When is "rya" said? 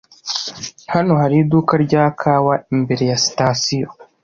1.85-2.05